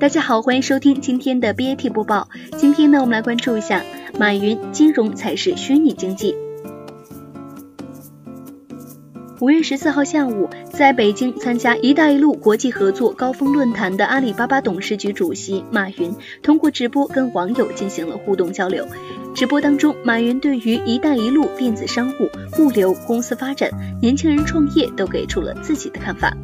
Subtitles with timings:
[0.00, 2.26] 大家好，欢迎收听今天的 BAT 播报。
[2.56, 3.84] 今天呢，我们来关注一下
[4.18, 6.34] 马云：金融才是虚拟经济。
[9.40, 18.86] 五月十四号下午，在北京参加“一带一路”国际合作高峰论坛的阿里巴巴董事局主席马云，通过直播跟网友进行了互动交流。
[19.34, 26.34] 直播当中，马云对于“一带一路”电子商务、物流、公司发展、年轻人创业都给出了自己的看法。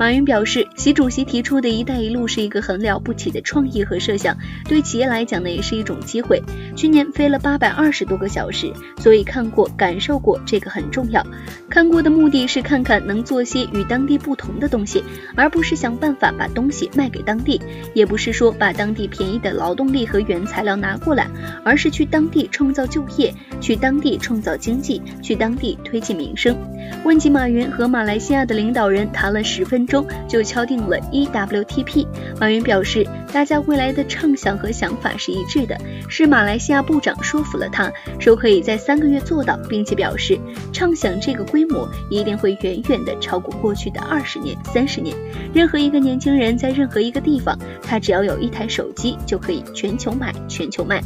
[0.00, 4.34] 马云表示，习主席提出的一带一路是一个很了不起的创意和设想，
[4.66, 6.42] 对企业来讲呢，也是一种机会。
[6.80, 11.22] 去年飞了八百二十多个小时，所以看过、感受过，这个很重要。
[11.68, 15.04] 看过的目的是看看能做些与当地不同的东西，
[15.36, 17.60] 而不是想办法把东西卖给当地，
[17.92, 21.28] 也不是说把当地便宜的劳动力和原材料拿过来，
[21.62, 26.56] 而是去当地创造就业，去当地创造经济，去当地推进民生。
[27.04, 32.06] 问及马云和马来西亚的领导人谈了十分钟，就敲定了 EWTP。
[32.40, 40.38] 马云表示，大家未来的畅想和想法是一致的，是马来西亚部长说服了他，说可以在三个月做到，并且表示
[40.72, 45.16] 畅想这个规模一定会远远的超过过去的二十年、三十年。
[45.52, 51.00] 任何一个年轻人在任何一个地方，他只要有一台手机，就可以全球买、全球卖。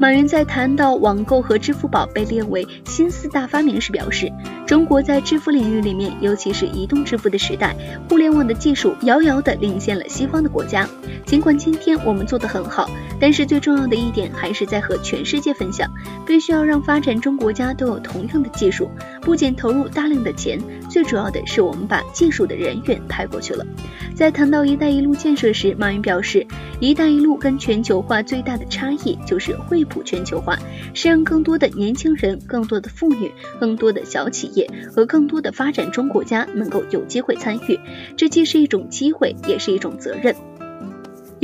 [0.00, 4.28] 马云在谈到网购和支付宝被列为新四大发明时表示，
[4.66, 7.76] 中国在支付领域里面，尤其是移动支付的时代，
[8.08, 10.88] 互联网的技术遥遥的领先了西方的国家。
[11.34, 15.90] 尽管今天我们做得很好，但是最重要的一点还是在和全世界分享，
[16.24, 18.88] 必须要让发展中国家都有同样的技术，
[19.20, 20.56] 不仅投入大量的钱，
[20.88, 23.66] 最主要的是我们把技术的人员派过去了。
[24.14, 26.46] 在谈到“一带一路”建设时，马云表示
[26.78, 29.84] ，“一带一路”跟全球化最大的差异就是惠。
[29.86, 30.56] 普全球化
[30.94, 37.80] 是让更多的年轻人、更多的妇女、更多的小企业和更多的发展中国家能够有机会参与，
[38.16, 40.36] 这既是一种机会，也是一种责任。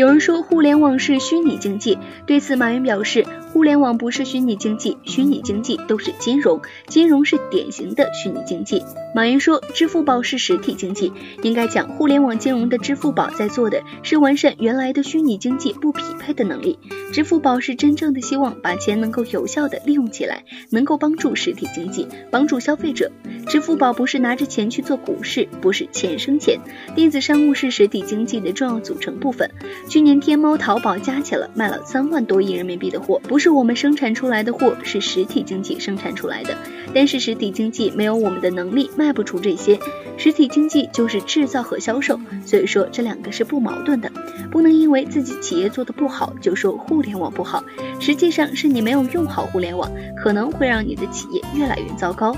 [0.00, 3.27] 有人说互联网是虚拟经济，对此马云表示。
[3.53, 8.81] 互联网不是虚拟经济，虚拟经济都是金融，金融是典型的虚拟经济。
[9.12, 11.12] 马云说，支付宝是实体经济，
[11.43, 16.78] 应该讲互联网金融的支付宝在做的是完善原来的虚拟经济不匹配的能力。
[17.12, 23.10] 支付宝是真正的希望把钱能够有效的利用起来，能够帮助实体经济，帮助消费者。
[23.49, 26.60] 支付宝不是拿着钱去做股市，不是钱生钱。
[26.94, 29.50] 电子商务是实体经济的重要组成部分。
[29.91, 36.56] 去年天猫、淘宝加起来卖了三万多亿人民币的货，不是我们生产出来的货，是实体经济生产出来的。
[36.95, 39.81] 但是实体经济没有我们的能力，卖不出这些。
[40.17, 44.09] 实体经济就是制造和销售，所以说这两个是不矛盾的。
[44.53, 47.65] 不能因为自己企业做的不好，就说互联网不好。
[47.99, 52.37] 实际上是你没有用好互联网，可能会让你的企业越来越糟糕。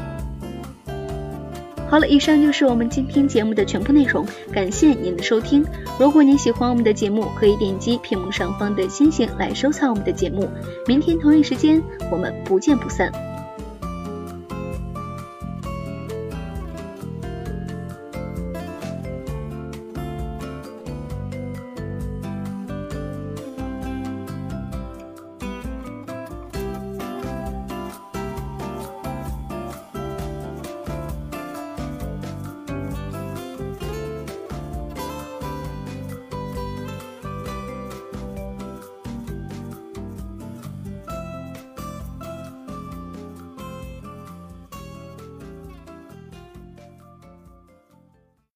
[1.93, 5.63] 好了，以上就是我们今天节目的全部内容，感谢您的收听。
[6.01, 10.49] 如果您喜欢我们的节目，可以点击屏幕上方的星星来收藏我们的节目。
[10.87, 13.13] 明天同一时间，我们不见不散。